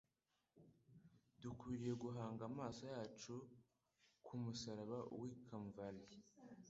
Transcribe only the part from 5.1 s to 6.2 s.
w'i Kamvali;